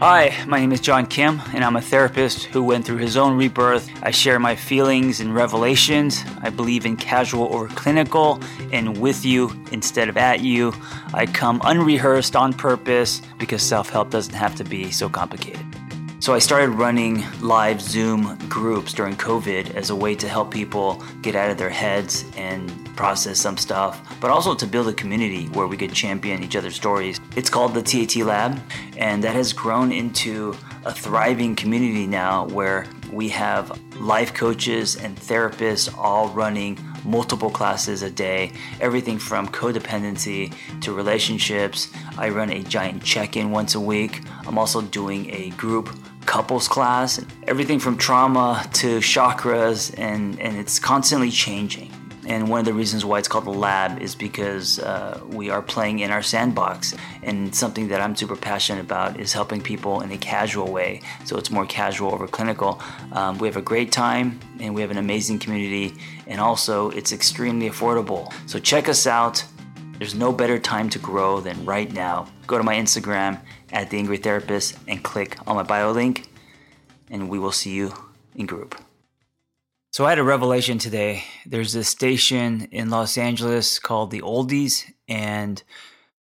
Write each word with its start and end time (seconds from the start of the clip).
Hi, 0.00 0.44
my 0.46 0.60
name 0.60 0.72
is 0.72 0.82
John 0.82 1.06
Kim, 1.06 1.40
and 1.54 1.64
I'm 1.64 1.76
a 1.76 1.80
therapist 1.80 2.44
who 2.44 2.62
went 2.62 2.84
through 2.84 2.98
his 2.98 3.16
own 3.16 3.34
rebirth. 3.34 3.88
I 4.02 4.10
share 4.10 4.38
my 4.38 4.54
feelings 4.54 5.20
and 5.20 5.34
revelations. 5.34 6.22
I 6.42 6.50
believe 6.50 6.84
in 6.84 6.98
casual 6.98 7.44
over 7.44 7.68
clinical 7.68 8.38
and 8.72 8.98
with 9.00 9.24
you 9.24 9.50
instead 9.72 10.10
of 10.10 10.18
at 10.18 10.40
you. 10.40 10.74
I 11.14 11.24
come 11.24 11.62
unrehearsed 11.64 12.36
on 12.36 12.52
purpose 12.52 13.22
because 13.38 13.62
self 13.62 13.88
help 13.88 14.10
doesn't 14.10 14.34
have 14.34 14.54
to 14.56 14.64
be 14.64 14.90
so 14.90 15.08
complicated. 15.08 15.64
So 16.18 16.34
I 16.34 16.40
started 16.40 16.72
running 16.72 17.24
live 17.40 17.80
Zoom 17.80 18.36
groups 18.50 18.92
during 18.92 19.16
COVID 19.16 19.76
as 19.76 19.88
a 19.88 19.96
way 19.96 20.14
to 20.16 20.28
help 20.28 20.50
people 20.50 21.02
get 21.22 21.34
out 21.34 21.50
of 21.50 21.56
their 21.56 21.70
heads 21.70 22.26
and 22.36 22.85
process 22.96 23.38
some 23.38 23.56
stuff, 23.56 24.02
but 24.20 24.30
also 24.30 24.54
to 24.54 24.66
build 24.66 24.88
a 24.88 24.92
community 24.92 25.46
where 25.48 25.66
we 25.66 25.76
could 25.76 25.92
champion 25.92 26.42
each 26.42 26.56
other's 26.56 26.74
stories. 26.74 27.20
It's 27.36 27.50
called 27.50 27.74
the 27.74 27.82
TAT 27.82 28.16
Lab, 28.16 28.60
and 28.96 29.22
that 29.22 29.34
has 29.34 29.52
grown 29.52 29.92
into 29.92 30.56
a 30.84 30.92
thriving 30.92 31.54
community 31.54 32.06
now 32.06 32.46
where 32.48 32.86
we 33.12 33.28
have 33.28 33.80
life 34.00 34.34
coaches 34.34 34.96
and 34.96 35.16
therapists 35.16 35.96
all 35.96 36.28
running 36.30 36.78
multiple 37.04 37.50
classes 37.50 38.02
a 38.02 38.10
day, 38.10 38.52
everything 38.80 39.18
from 39.18 39.48
codependency 39.48 40.52
to 40.80 40.92
relationships. 40.92 41.88
I 42.18 42.30
run 42.30 42.50
a 42.50 42.62
giant 42.62 43.02
check 43.02 43.36
in 43.36 43.50
once 43.50 43.74
a 43.74 43.80
week. 43.80 44.22
I'm 44.46 44.58
also 44.58 44.80
doing 44.80 45.30
a 45.30 45.50
group 45.50 45.96
couples 46.26 46.66
class, 46.66 47.24
everything 47.46 47.78
from 47.78 47.96
trauma 47.96 48.68
to 48.74 48.98
chakras, 48.98 49.96
and, 49.96 50.38
and 50.40 50.56
it's 50.56 50.78
constantly 50.78 51.30
changing. 51.30 51.90
And 52.26 52.48
one 52.48 52.58
of 52.58 52.66
the 52.66 52.74
reasons 52.74 53.04
why 53.04 53.18
it's 53.20 53.28
called 53.28 53.44
the 53.44 53.50
lab 53.50 54.02
is 54.02 54.16
because 54.16 54.80
uh, 54.80 55.20
we 55.28 55.48
are 55.48 55.62
playing 55.62 56.00
in 56.00 56.10
our 56.10 56.22
sandbox. 56.22 56.94
And 57.22 57.54
something 57.54 57.88
that 57.88 58.00
I'm 58.00 58.16
super 58.16 58.34
passionate 58.36 58.80
about 58.80 59.18
is 59.20 59.32
helping 59.32 59.60
people 59.60 60.00
in 60.00 60.10
a 60.10 60.18
casual 60.18 60.72
way. 60.72 61.02
So 61.24 61.38
it's 61.38 61.50
more 61.50 61.66
casual 61.66 62.12
over 62.12 62.26
clinical. 62.26 62.82
Um, 63.12 63.38
we 63.38 63.46
have 63.46 63.56
a 63.56 63.62
great 63.62 63.92
time 63.92 64.40
and 64.60 64.74
we 64.74 64.80
have 64.80 64.90
an 64.90 64.98
amazing 64.98 65.38
community. 65.38 65.94
And 66.26 66.40
also, 66.40 66.90
it's 66.90 67.12
extremely 67.12 67.70
affordable. 67.70 68.32
So 68.48 68.58
check 68.58 68.88
us 68.88 69.06
out. 69.06 69.44
There's 69.98 70.14
no 70.14 70.32
better 70.32 70.58
time 70.58 70.90
to 70.90 70.98
grow 70.98 71.40
than 71.40 71.64
right 71.64 71.90
now. 71.90 72.26
Go 72.46 72.58
to 72.58 72.64
my 72.64 72.74
Instagram 72.74 73.40
at 73.72 73.88
the 73.90 73.98
Angry 73.98 74.18
Therapist 74.18 74.76
and 74.88 75.02
click 75.02 75.38
on 75.46 75.56
my 75.56 75.62
bio 75.62 75.92
link, 75.92 76.28
and 77.10 77.30
we 77.30 77.38
will 77.38 77.52
see 77.52 77.72
you 77.72 77.92
in 78.34 78.46
group. 78.46 78.85
So 79.96 80.04
I 80.04 80.10
had 80.10 80.18
a 80.18 80.24
revelation 80.24 80.76
today. 80.76 81.24
There's 81.46 81.74
a 81.74 81.82
station 81.82 82.68
in 82.70 82.90
Los 82.90 83.16
Angeles 83.16 83.78
called 83.78 84.10
the 84.10 84.20
Oldies, 84.20 84.84
and 85.08 85.62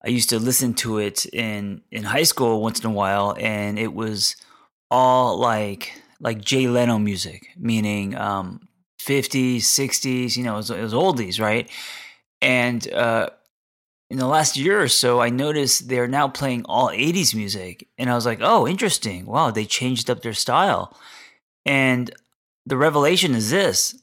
I 0.06 0.10
used 0.10 0.30
to 0.32 0.40
listen 0.40 0.74
to 0.84 0.98
it 0.98 1.26
in 1.28 1.82
in 1.90 2.04
high 2.04 2.24
school 2.24 2.62
once 2.62 2.82
in 2.82 2.88
a 2.88 2.94
while, 2.94 3.34
and 3.40 3.80
it 3.80 3.94
was 3.94 4.36
all 4.90 5.38
like 5.38 5.94
like 6.20 6.42
Jay 6.42 6.68
Leno 6.68 7.00
music, 7.00 7.48
meaning 7.56 8.14
um, 8.18 8.68
50s, 9.00 9.60
60s. 9.60 10.36
You 10.36 10.44
know, 10.44 10.56
it 10.56 10.58
was, 10.58 10.70
it 10.72 10.82
was 10.82 10.94
oldies, 10.94 11.40
right? 11.40 11.72
And 12.42 12.92
uh, 12.92 13.30
in 14.10 14.18
the 14.18 14.28
last 14.28 14.58
year 14.58 14.82
or 14.82 14.90
so, 14.90 15.22
I 15.22 15.30
noticed 15.30 15.88
they're 15.88 16.10
now 16.10 16.28
playing 16.28 16.66
all 16.66 16.90
80s 16.90 17.34
music. 17.34 17.88
And 17.98 18.10
I 18.10 18.16
was 18.16 18.26
like, 18.26 18.40
oh, 18.42 18.68
interesting. 18.68 19.26
Wow, 19.26 19.50
they 19.50 19.64
changed 19.64 20.10
up 20.10 20.24
their 20.24 20.34
style. 20.34 20.94
And 21.66 22.12
the 22.66 22.78
revelation 22.78 23.36
is 23.36 23.50
this 23.50 23.96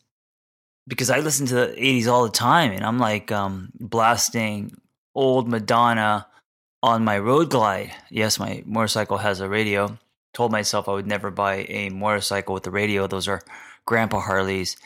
because 0.87 1.11
I 1.11 1.21
listen 1.21 1.47
to 1.47 1.55
the 1.55 1.75
80s 1.79 2.07
all 2.07 2.25
the 2.25 2.31
time 2.31 2.73
and 2.73 2.85
I'm 2.85 2.99
like 2.99 3.31
um, 3.31 3.71
blasting 3.79 4.73
old 5.15 5.49
Madonna 5.49 6.27
on 6.83 7.05
my 7.05 7.19
road 7.19 7.51
glide. 7.51 7.93
Yes, 8.11 8.39
my 8.39 8.63
motorcycle 8.67 9.19
has 9.19 9.41
a 9.41 9.49
radio. 9.49 9.99
Told 10.35 10.53
myself 10.53 10.89
I 10.89 10.93
would 10.93 11.07
never 11.07 11.31
buy 11.31 11.67
a 11.69 11.91
motorcycle 11.91 12.55
with 12.55 12.67
a 12.67 12.71
radio. 12.71 13.07
Those 13.07 13.29
are 13.29 13.43
grandpa 13.87 14.21
Harleys. 14.21 14.77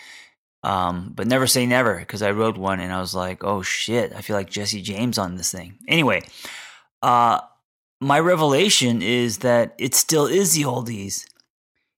Um, 0.65 1.13
but 1.15 1.27
never 1.27 1.47
say 1.47 1.67
never 1.67 1.99
because 1.99 2.23
I 2.23 2.31
rode 2.31 2.57
one 2.57 2.79
and 2.79 2.93
I 2.93 3.01
was 3.01 3.15
like, 3.15 3.43
oh 3.43 3.63
shit, 3.63 4.13
I 4.15 4.21
feel 4.21 4.37
like 4.37 4.49
Jesse 4.49 4.81
James 4.81 5.19
on 5.19 5.37
this 5.37 5.51
thing. 5.51 5.79
Anyway, 5.89 6.23
uh, 7.03 7.41
my 8.01 8.21
revelation 8.21 9.03
is 9.03 9.39
that 9.39 9.75
it 9.79 9.95
still 9.95 10.27
is 10.27 10.55
the 10.55 10.63
oldies. 10.63 11.27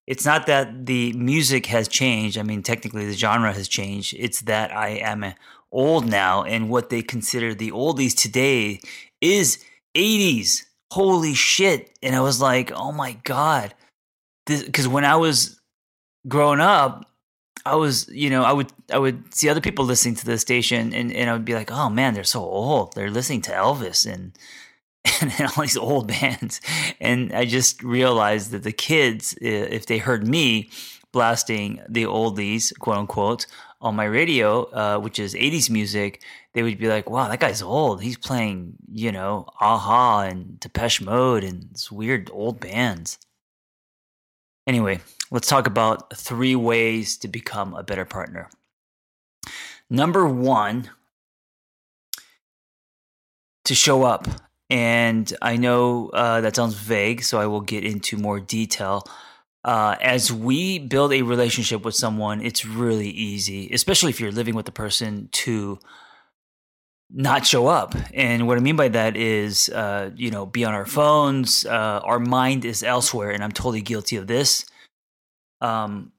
It's 0.06 0.24
not 0.24 0.46
that 0.46 0.86
the 0.86 1.12
music 1.14 1.66
has 1.66 1.88
changed. 1.88 2.36
I 2.36 2.42
mean, 2.42 2.62
technically, 2.62 3.06
the 3.06 3.14
genre 3.14 3.52
has 3.52 3.68
changed. 3.68 4.14
It's 4.18 4.42
that 4.42 4.74
I 4.74 4.88
am 4.90 5.34
old 5.72 6.06
now, 6.06 6.44
and 6.44 6.68
what 6.68 6.90
they 6.90 7.02
consider 7.02 7.54
the 7.54 7.70
oldies 7.72 8.14
today 8.14 8.80
is 9.20 9.58
80s. 9.96 10.64
Holy 10.92 11.34
shit. 11.34 11.96
And 12.02 12.14
I 12.14 12.20
was 12.20 12.40
like, 12.40 12.70
oh 12.72 12.92
my 12.92 13.18
God. 13.24 13.74
Because 14.46 14.86
when 14.86 15.04
I 15.04 15.16
was 15.16 15.58
growing 16.28 16.60
up, 16.60 17.06
I 17.66 17.76
was, 17.76 18.08
you 18.10 18.28
know, 18.28 18.44
I 18.44 18.52
would 18.52 18.70
I 18.92 18.98
would 18.98 19.34
see 19.34 19.48
other 19.48 19.62
people 19.62 19.86
listening 19.86 20.16
to 20.16 20.26
the 20.26 20.36
station, 20.36 20.92
and, 20.92 21.10
and 21.10 21.30
I 21.30 21.32
would 21.32 21.46
be 21.46 21.54
like, 21.54 21.72
oh 21.72 21.88
man, 21.88 22.12
they're 22.12 22.24
so 22.24 22.42
old. 22.42 22.94
They're 22.94 23.10
listening 23.10 23.40
to 23.42 23.52
Elvis 23.52 24.10
and 24.10 24.32
and, 25.20 25.32
all 25.40 25.62
these 25.62 25.76
old 25.76 26.08
bands, 26.08 26.60
and 27.00 27.32
I 27.32 27.44
just 27.44 27.82
realized 27.82 28.52
that 28.52 28.62
the 28.62 28.72
kids, 28.72 29.36
if 29.40 29.86
they 29.86 29.98
heard 29.98 30.26
me 30.26 30.70
blasting 31.12 31.82
the 31.88 32.04
oldies, 32.04 32.76
quote 32.78 32.96
unquote, 32.96 33.46
on 33.80 33.94
my 33.94 34.04
radio, 34.04 34.62
uh, 34.72 34.98
which 34.98 35.18
is 35.18 35.34
'80s 35.34 35.68
music, 35.68 36.22
they 36.54 36.62
would 36.62 36.78
be 36.78 36.88
like, 36.88 37.10
"Wow, 37.10 37.28
that 37.28 37.40
guy's 37.40 37.60
old. 37.60 38.02
He's 38.02 38.16
playing, 38.16 38.76
you 38.90 39.12
know, 39.12 39.46
a-ha 39.60 40.22
and 40.22 40.58
Depeche 40.58 41.02
Mode 41.02 41.44
and 41.44 41.68
these 41.70 41.92
weird 41.92 42.30
old 42.32 42.60
bands." 42.60 43.18
Anyway, 44.66 45.00
let's 45.30 45.48
talk 45.48 45.66
about 45.66 46.16
three 46.16 46.56
ways 46.56 47.18
to 47.18 47.28
become 47.28 47.74
a 47.74 47.82
better 47.82 48.06
partner. 48.06 48.48
Number 49.90 50.26
one, 50.26 50.90
to 53.64 53.74
show 53.74 54.04
up. 54.04 54.26
And 54.70 55.32
I 55.42 55.56
know 55.56 56.08
uh, 56.08 56.40
that 56.40 56.56
sounds 56.56 56.74
vague, 56.74 57.22
so 57.22 57.38
I 57.38 57.46
will 57.46 57.60
get 57.60 57.84
into 57.84 58.16
more 58.16 58.40
detail. 58.40 59.04
Uh, 59.64 59.96
as 60.00 60.32
we 60.32 60.78
build 60.78 61.12
a 61.12 61.22
relationship 61.22 61.84
with 61.84 61.94
someone, 61.94 62.42
it's 62.42 62.66
really 62.66 63.08
easy, 63.08 63.70
especially 63.72 64.10
if 64.10 64.20
you're 64.20 64.32
living 64.32 64.54
with 64.54 64.66
the 64.66 64.72
person, 64.72 65.28
to 65.32 65.78
not 67.10 67.46
show 67.46 67.66
up. 67.66 67.94
And 68.12 68.46
what 68.46 68.58
I 68.58 68.60
mean 68.60 68.76
by 68.76 68.88
that 68.88 69.16
is, 69.16 69.68
uh, 69.68 70.10
you 70.16 70.30
know, 70.30 70.46
be 70.46 70.64
on 70.64 70.74
our 70.74 70.86
phones. 70.86 71.64
Uh, 71.64 72.00
our 72.02 72.18
mind 72.18 72.64
is 72.64 72.82
elsewhere, 72.82 73.30
and 73.30 73.42
I'm 73.42 73.52
totally 73.52 73.82
guilty 73.82 74.16
of 74.16 74.26
this. 74.26 74.66
Um, 75.60 76.12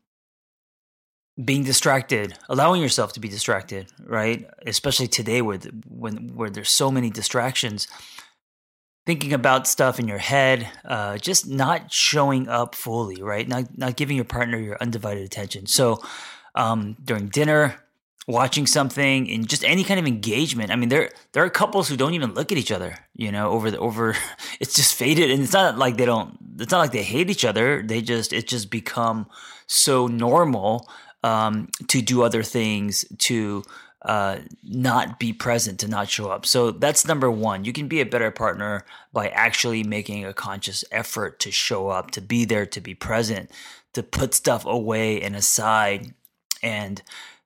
being 1.43 1.63
distracted, 1.63 2.37
allowing 2.47 2.81
yourself 2.81 3.13
to 3.13 3.19
be 3.19 3.27
distracted, 3.27 3.91
right? 4.05 4.47
Especially 4.65 5.07
today, 5.07 5.41
where 5.41 5.59
when 5.87 6.35
where 6.35 6.49
there's 6.49 6.69
so 6.69 6.89
many 6.89 7.09
distractions. 7.09 7.87
Thinking 9.05 9.33
about 9.33 9.67
stuff 9.67 9.99
in 9.99 10.07
your 10.07 10.17
head, 10.17 10.67
uh, 10.83 11.17
just 11.17 11.47
not 11.47 11.93
showing 11.93 12.47
up 12.49 12.73
fully, 12.73 13.21
right? 13.21 13.47
Not 13.47 13.77
not 13.77 13.95
giving 13.95 14.15
your 14.15 14.25
partner 14.25 14.57
your 14.57 14.77
undivided 14.81 15.23
attention. 15.23 15.67
So 15.67 16.01
um, 16.55 16.97
during 17.03 17.27
dinner, 17.27 17.75
watching 18.27 18.65
something 18.65 19.29
and 19.29 19.47
just 19.47 19.63
any 19.63 19.83
kind 19.83 19.99
of 19.99 20.07
engagement. 20.07 20.71
I 20.71 20.75
mean, 20.75 20.89
there 20.89 21.11
there 21.33 21.43
are 21.43 21.49
couples 21.49 21.87
who 21.87 21.97
don't 21.97 22.13
even 22.13 22.33
look 22.33 22.51
at 22.51 22.57
each 22.57 22.71
other, 22.71 22.97
you 23.15 23.31
know, 23.31 23.51
over 23.51 23.69
the 23.69 23.77
over 23.77 24.15
it's 24.59 24.75
just 24.75 24.95
faded 24.95 25.31
and 25.31 25.43
it's 25.43 25.53
not 25.53 25.77
like 25.77 25.97
they 25.97 26.05
don't 26.05 26.37
it's 26.59 26.71
not 26.71 26.79
like 26.79 26.91
they 26.91 27.03
hate 27.03 27.29
each 27.29 27.45
other. 27.45 27.83
They 27.83 28.01
just 28.01 28.33
it 28.33 28.47
just 28.47 28.69
become 28.71 29.27
so 29.67 30.07
normal 30.07 30.89
um, 31.23 31.69
to 31.87 32.01
do 32.01 32.23
other 32.23 32.43
things 32.43 33.05
to 33.17 33.63
uh, 34.05 34.37
not 34.63 35.19
be 35.19 35.33
present, 35.33 35.79
to 35.79 35.87
not 35.87 36.09
show 36.09 36.29
up. 36.29 36.45
So 36.45 36.69
that's 36.69 37.07
number 37.07 37.29
one. 37.29 37.65
You 37.65 37.73
can 37.73 37.87
be 37.87 38.01
a 38.01 38.05
better 38.05 38.29
partner 38.29 38.85
by 39.11 39.29
actually 39.29 39.83
making 39.83 40.23
a 40.23 40.33
conscious 40.33 40.85
effort 40.91 41.39
to 41.39 41.51
show 41.51 41.89
up, 41.89 42.11
to 42.11 42.21
be 42.21 42.45
there, 42.45 42.67
to 42.67 42.79
be 42.79 42.93
present, 42.93 43.49
to 43.93 44.03
put 44.03 44.35
stuff 44.35 44.63
away 44.63 45.19
and 45.21 45.35
aside 45.35 46.13
and 46.61 47.01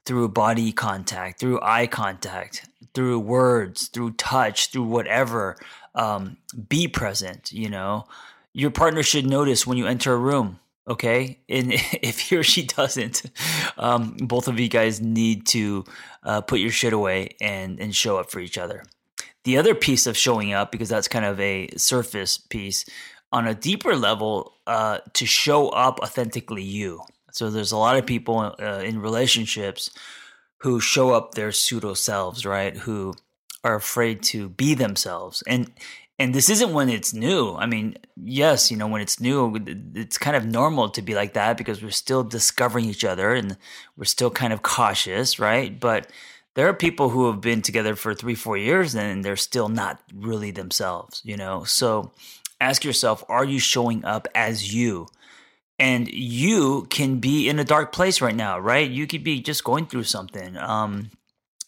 through 0.06 0.28
body 0.30 0.74
contact, 0.74 1.40
through 1.40 1.62
eye 1.62 1.88
contact, 1.88 2.68
through 2.94 3.20
words, 3.20 3.88
through 3.88 4.12
touch, 4.12 4.72
through 4.72 4.84
whatever. 4.84 5.56
Um, 5.96 6.38
be 6.68 6.88
present, 6.90 7.54
you 7.54 7.70
know. 7.70 8.06
Your 8.52 8.72
partner 8.72 9.04
should 9.04 9.26
notice 9.26 9.66
when 9.66 9.78
you 9.78 9.88
enter 9.88 10.14
a 10.14 10.18
room, 10.18 10.60
okay? 10.90 11.40
And 11.48 11.72
if 12.02 12.20
he 12.20 12.38
or 12.38 12.44
she 12.44 12.64
doesn't, 12.66 13.24
um, 13.78 14.18
both 14.20 14.48
of 14.48 14.60
you 14.60 14.68
guys 14.68 15.00
need 15.00 15.46
to 15.48 15.86
uh, 16.24 16.42
put 16.42 16.60
your 16.60 16.72
shit 16.72 16.94
away 16.94 17.36
and, 17.40 17.80
and 17.80 17.96
show 17.96 18.18
up 18.18 18.32
for 18.32 18.40
each 18.40 18.58
other. 18.58 18.84
The 19.46 19.58
other 19.58 19.74
piece 19.74 20.06
of 20.06 20.18
showing 20.18 20.54
up, 20.54 20.72
because 20.72 20.90
that's 20.90 21.08
kind 21.08 21.26
of 21.26 21.40
a 21.40 21.70
surface 21.78 22.38
piece, 22.38 22.86
on 23.32 23.48
a 23.48 23.56
deeper 23.56 23.96
level, 23.96 24.56
uh, 24.68 25.00
to 25.14 25.26
show 25.26 25.70
up 25.70 26.00
authentically 26.00 26.64
you. 26.64 27.02
So 27.32 27.50
there's 27.50 27.72
a 27.72 27.78
lot 27.78 27.96
of 27.96 28.06
people 28.06 28.56
uh, 28.60 28.82
in 28.84 29.00
relationships 29.00 29.92
who 30.58 30.80
show 30.82 31.14
up 31.14 31.36
their 31.36 31.52
pseudo 31.52 31.94
selves, 31.94 32.46
right? 32.46 32.76
Who 32.76 33.14
are 33.64 33.76
afraid 33.76 34.24
to 34.24 34.50
be 34.50 34.74
themselves. 34.74 35.44
And 35.48 35.72
and 36.20 36.36
this 36.36 36.50
isn't 36.50 36.74
when 36.74 36.90
it's 36.90 37.14
new. 37.14 37.56
I 37.56 37.66
mean, 37.66 37.96
yes, 38.22 38.70
you 38.70 38.76
know, 38.76 38.88
when 38.88 39.02
it's 39.02 39.22
new, 39.22 39.56
it's 39.96 40.18
kind 40.18 40.36
of 40.36 40.46
normal 40.46 40.90
to 40.90 41.02
be 41.02 41.16
like 41.16 41.34
that 41.34 41.58
because 41.58 41.82
we're 41.82 41.92
still 41.92 42.24
discovering 42.24 42.86
each 42.86 43.06
other 43.06 43.34
and 43.34 43.56
we're 43.96 44.04
still 44.04 44.30
kind 44.30 44.52
of 44.52 44.62
cautious, 44.62 45.40
right? 45.40 45.80
But 45.80 46.08
there 46.56 46.68
are 46.68 46.74
people 46.74 47.10
who 47.10 47.32
have 47.32 47.40
been 47.40 47.62
together 47.62 47.96
for 47.96 48.14
three, 48.14 48.36
four 48.36 48.58
years 48.58 48.96
and 48.96 49.24
they're 49.24 49.38
still 49.38 49.70
not 49.70 50.02
really 50.14 50.52
themselves, 50.52 51.22
you 51.24 51.38
know? 51.38 51.64
So 51.64 52.12
ask 52.60 52.84
yourself, 52.84 53.24
are 53.30 53.46
you 53.46 53.60
showing 53.60 54.04
up 54.04 54.28
as 54.36 54.74
you? 54.74 55.08
And 55.80 56.10
you 56.12 56.86
can 56.90 57.20
be 57.20 57.48
in 57.48 57.60
a 57.60 57.64
dark 57.64 57.94
place 57.94 58.20
right 58.20 58.36
now, 58.36 58.60
right? 58.60 58.90
You 58.90 59.08
could 59.08 59.24
be 59.24 59.40
just 59.40 59.64
going 59.64 59.86
through 59.86 60.04
something. 60.04 60.58
Um, 60.58 61.12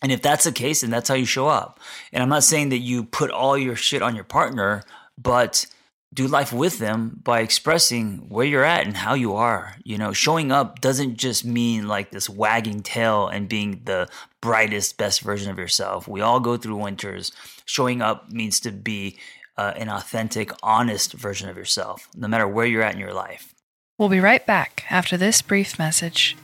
and 0.02 0.12
if 0.12 0.22
that's 0.22 0.46
the 0.46 0.52
case, 0.52 0.82
then 0.82 0.90
that's 0.90 1.10
how 1.10 1.16
you 1.16 1.26
show 1.26 1.48
up. 1.48 1.80
And 2.12 2.24
I'm 2.24 2.30
not 2.30 2.44
saying 2.44 2.70
that 2.70 2.80
you 2.80 3.04
put 3.04 3.30
all 3.30 3.58
your 3.58 3.76
shit 3.76 4.02
on 4.02 4.16
your 4.16 4.24
partner, 4.24 4.84
but 5.18 5.66
do 6.14 6.28
life 6.28 6.52
with 6.52 6.80
them 6.80 7.20
by 7.24 7.40
expressing 7.40 8.28
where 8.28 8.46
you're 8.46 8.66
at 8.66 8.86
and 8.86 8.98
how 8.98 9.14
you 9.14 9.36
are. 9.36 9.76
You 9.84 9.98
know, 9.98 10.12
showing 10.12 10.52
up 10.52 10.82
doesn't 10.82 11.18
just 11.18 11.46
mean 11.46 11.88
like 11.88 12.12
this 12.12 12.30
wagging 12.30 12.82
tail 12.82 13.28
and 13.28 13.48
being 13.48 13.82
the 13.86 14.10
brightest, 14.42 14.98
best 14.98 15.22
version 15.22 15.52
of 15.52 15.58
yourself. 15.58 16.08
We 16.08 16.22
all 16.22 16.40
go 16.40 16.58
through 16.58 16.76
winters. 16.78 17.32
Showing 17.66 18.02
up 18.02 18.30
means 18.32 18.60
to 18.62 18.72
be 18.72 19.18
uh, 19.58 19.74
an 19.78 19.90
authentic, 19.90 20.52
honest 20.64 21.14
version 21.14 21.48
of 21.48 21.56
yourself, 21.56 22.10
no 22.16 22.28
matter 22.28 22.48
where 22.48 22.66
you're 22.66 22.84
at 22.84 22.94
in 22.94 23.00
your 23.00 23.14
life. 23.14 23.54
We'll 23.98 24.10
be 24.10 24.20
right 24.20 24.46
back 24.46 24.84
after 24.90 25.16
this 25.16 25.42
brief 25.42 25.78
message. 25.78 26.36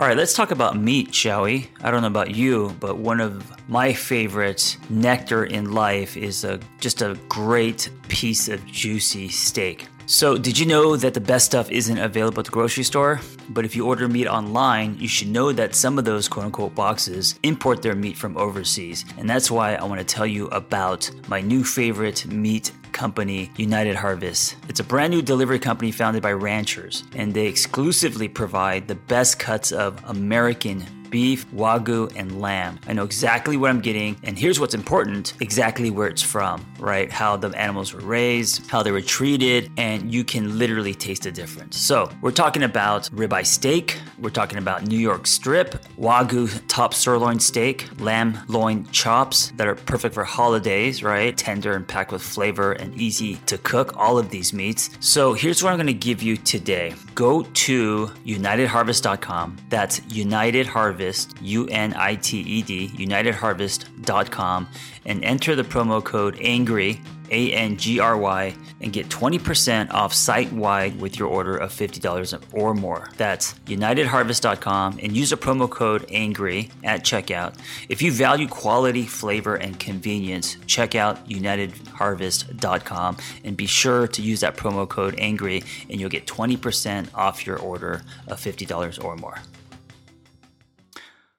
All 0.00 0.06
right, 0.06 0.16
let's 0.16 0.32
talk 0.32 0.52
about 0.52 0.76
meat, 0.78 1.12
shall 1.12 1.42
we? 1.42 1.66
I 1.82 1.90
don't 1.90 2.02
know 2.02 2.06
about 2.06 2.32
you, 2.32 2.72
but 2.78 2.98
one 2.98 3.20
of 3.20 3.52
my 3.68 3.92
favorite 3.92 4.76
nectar 4.88 5.44
in 5.44 5.72
life 5.72 6.16
is 6.16 6.44
a 6.44 6.60
just 6.78 7.02
a 7.02 7.18
great 7.28 7.90
piece 8.06 8.48
of 8.48 8.64
juicy 8.64 9.28
steak. 9.28 9.88
So, 10.06 10.38
did 10.38 10.56
you 10.56 10.66
know 10.66 10.94
that 10.94 11.14
the 11.14 11.20
best 11.20 11.46
stuff 11.46 11.68
isn't 11.72 11.98
available 11.98 12.38
at 12.38 12.44
the 12.44 12.52
grocery 12.52 12.84
store? 12.84 13.20
But 13.48 13.64
if 13.64 13.74
you 13.74 13.88
order 13.88 14.06
meat 14.06 14.28
online, 14.28 14.96
you 15.00 15.08
should 15.08 15.30
know 15.30 15.50
that 15.50 15.74
some 15.74 15.98
of 15.98 16.04
those 16.04 16.28
quote 16.28 16.46
unquote 16.46 16.76
boxes 16.76 17.36
import 17.42 17.82
their 17.82 17.96
meat 17.96 18.16
from 18.16 18.36
overseas. 18.36 19.04
And 19.18 19.28
that's 19.28 19.50
why 19.50 19.74
I 19.74 19.82
want 19.82 19.98
to 19.98 20.06
tell 20.06 20.26
you 20.26 20.46
about 20.50 21.10
my 21.26 21.40
new 21.40 21.64
favorite 21.64 22.24
meat 22.26 22.70
company, 22.98 23.50
United 23.56 23.94
Harvest. 23.94 24.56
It's 24.68 24.80
a 24.80 24.84
brand 24.84 25.12
new 25.12 25.22
delivery 25.22 25.60
company 25.60 25.92
founded 25.92 26.20
by 26.20 26.32
ranchers, 26.32 27.04
and 27.14 27.32
they 27.32 27.46
exclusively 27.46 28.26
provide 28.26 28.88
the 28.88 28.96
best 28.96 29.38
cuts 29.38 29.70
of 29.70 30.02
American 30.04 30.84
beef, 31.10 31.50
wagyu, 31.52 32.12
and 32.16 32.40
lamb. 32.40 32.78
I 32.86 32.92
know 32.92 33.04
exactly 33.04 33.56
what 33.56 33.70
I'm 33.70 33.80
getting, 33.80 34.16
and 34.22 34.38
here's 34.38 34.60
what's 34.60 34.74
important 34.74 35.34
exactly 35.40 35.90
where 35.90 36.08
it's 36.08 36.22
from, 36.22 36.64
right? 36.78 37.10
How 37.10 37.36
the 37.36 37.48
animals 37.58 37.94
were 37.94 38.00
raised, 38.00 38.68
how 38.70 38.82
they 38.82 38.90
were 38.90 39.00
treated, 39.00 39.70
and 39.76 40.12
you 40.12 40.24
can 40.24 40.58
literally 40.58 40.94
taste 40.94 41.22
the 41.22 41.32
difference. 41.32 41.78
So, 41.78 42.10
we're 42.20 42.30
talking 42.30 42.62
about 42.62 43.04
ribeye 43.10 43.46
steak, 43.46 43.98
we're 44.18 44.30
talking 44.30 44.58
about 44.58 44.86
New 44.86 44.98
York 44.98 45.26
strip, 45.26 45.82
wagyu 45.96 46.48
top 46.68 46.94
sirloin 46.94 47.38
steak, 47.38 47.88
lamb 48.00 48.38
loin 48.48 48.86
chops 48.90 49.52
that 49.56 49.66
are 49.66 49.74
perfect 49.74 50.14
for 50.14 50.24
holidays, 50.24 51.02
right? 51.02 51.36
Tender 51.36 51.74
and 51.74 51.86
packed 51.86 52.12
with 52.12 52.22
flavor 52.22 52.72
and 52.72 52.94
easy 53.00 53.36
to 53.46 53.56
cook, 53.58 53.96
all 53.96 54.18
of 54.18 54.30
these 54.30 54.52
meats. 54.52 54.90
So, 55.00 55.32
here's 55.32 55.62
what 55.62 55.72
I'm 55.72 55.78
gonna 55.78 55.92
give 55.92 56.22
you 56.22 56.36
today 56.36 56.94
go 57.14 57.42
to 57.42 58.06
unitedharvest.com. 58.26 59.56
That's 59.70 60.00
United 60.08 60.66
Harvest 60.66 60.97
Harvest, 60.98 61.36
U 61.40 61.66
N 61.68 61.94
I 61.94 62.16
T 62.16 62.40
E 62.40 62.62
D, 62.62 62.88
unitedharvest.com, 62.88 64.68
and 65.06 65.24
enter 65.24 65.54
the 65.54 65.62
promo 65.62 66.02
code 66.02 66.36
ANGRY, 66.40 67.00
A 67.30 67.52
N 67.52 67.76
G 67.76 68.00
R 68.00 68.16
Y, 68.16 68.54
and 68.80 68.92
get 68.92 69.08
20% 69.08 69.92
off 69.92 70.12
site 70.12 70.52
wide 70.52 71.00
with 71.00 71.16
your 71.16 71.28
order 71.28 71.56
of 71.56 71.72
$50 71.72 72.42
or 72.52 72.74
more. 72.74 73.08
That's 73.16 73.54
unitedharvest.com 73.66 74.98
and 75.00 75.16
use 75.16 75.30
the 75.30 75.36
promo 75.36 75.70
code 75.70 76.04
ANGRY 76.10 76.70
at 76.82 77.04
checkout. 77.04 77.54
If 77.88 78.02
you 78.02 78.10
value 78.10 78.48
quality, 78.48 79.04
flavor, 79.04 79.54
and 79.54 79.78
convenience, 79.78 80.56
check 80.66 80.96
out 80.96 81.28
unitedharvest.com 81.28 83.16
and 83.44 83.56
be 83.56 83.66
sure 83.66 84.08
to 84.08 84.22
use 84.22 84.40
that 84.40 84.56
promo 84.56 84.88
code 84.88 85.14
ANGRY 85.18 85.62
and 85.88 86.00
you'll 86.00 86.10
get 86.10 86.26
20% 86.26 87.08
off 87.14 87.46
your 87.46 87.58
order 87.58 88.02
of 88.26 88.40
$50 88.40 89.04
or 89.04 89.14
more. 89.16 89.38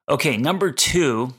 Okay, 0.09 0.37
number 0.37 0.71
two, 0.71 1.35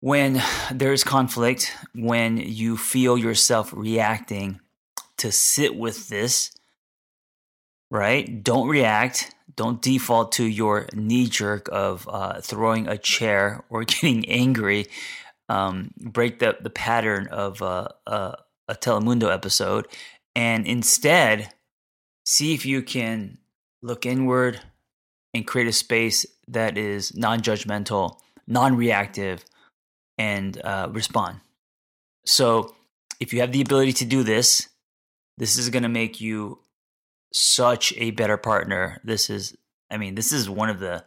when 0.00 0.42
there's 0.72 1.04
conflict, 1.04 1.72
when 1.94 2.38
you 2.38 2.76
feel 2.76 3.16
yourself 3.16 3.72
reacting, 3.72 4.58
to 5.18 5.30
sit 5.30 5.76
with 5.76 6.08
this, 6.08 6.50
right? 7.90 8.42
Don't 8.42 8.68
react. 8.68 9.32
Don't 9.54 9.80
default 9.80 10.32
to 10.32 10.44
your 10.44 10.88
knee 10.92 11.26
jerk 11.26 11.68
of 11.70 12.08
uh, 12.10 12.40
throwing 12.40 12.88
a 12.88 12.98
chair 12.98 13.64
or 13.68 13.84
getting 13.84 14.28
angry. 14.28 14.86
Um, 15.48 15.92
break 15.98 16.40
the, 16.40 16.56
the 16.60 16.70
pattern 16.70 17.28
of 17.28 17.62
uh, 17.62 17.88
uh, 18.06 18.32
a 18.66 18.74
Telemundo 18.74 19.32
episode 19.32 19.86
and 20.34 20.66
instead 20.66 21.54
see 22.24 22.54
if 22.54 22.66
you 22.66 22.82
can 22.82 23.38
look 23.82 24.04
inward, 24.04 24.60
and 25.38 25.46
create 25.46 25.68
a 25.68 25.72
space 25.72 26.26
that 26.48 26.76
is 26.76 27.16
non 27.16 27.40
judgmental, 27.40 28.18
non 28.46 28.76
reactive, 28.76 29.44
and 30.18 30.60
uh, 30.62 30.88
respond. 30.92 31.40
So, 32.26 32.74
if 33.20 33.32
you 33.32 33.40
have 33.40 33.52
the 33.52 33.62
ability 33.62 33.92
to 33.94 34.04
do 34.04 34.22
this, 34.22 34.68
this 35.38 35.56
is 35.56 35.70
going 35.70 35.82
to 35.82 35.88
make 35.88 36.20
you 36.20 36.58
such 37.32 37.92
a 37.96 38.10
better 38.12 38.36
partner. 38.36 39.00
This 39.04 39.30
is, 39.30 39.56
I 39.90 39.96
mean, 39.96 40.14
this 40.14 40.32
is 40.32 40.50
one 40.50 40.68
of 40.68 40.80
the 40.80 41.04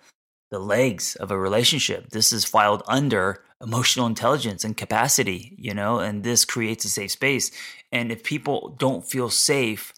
the 0.49 0.59
legs 0.59 1.15
of 1.15 1.31
a 1.31 1.39
relationship. 1.39 2.09
This 2.09 2.33
is 2.33 2.43
filed 2.43 2.83
under 2.85 3.41
emotional 3.63 4.05
intelligence 4.05 4.65
and 4.65 4.75
capacity, 4.75 5.55
you 5.57 5.73
know, 5.73 5.99
and 5.99 6.23
this 6.23 6.43
creates 6.43 6.83
a 6.83 6.89
safe 6.89 7.11
space. 7.11 7.51
And 7.91 8.11
if 8.11 8.21
people 8.23 8.75
don't 8.77 9.05
feel 9.05 9.29
safe 9.29 9.93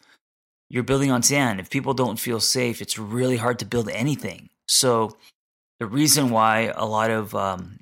you're 0.74 0.82
building 0.82 1.12
on 1.12 1.22
sand. 1.22 1.60
If 1.60 1.70
people 1.70 1.94
don't 1.94 2.20
feel 2.20 2.40
safe, 2.40 2.82
it's 2.82 2.98
really 2.98 3.38
hard 3.38 3.60
to 3.60 3.66
build 3.66 3.90
anything. 3.90 4.50
So, 4.68 5.16
the 5.80 5.86
reason 5.86 6.32
why 6.32 6.74
a 6.76 6.86
lot 6.86 7.12
of 7.12 7.36
um, 7.36 7.82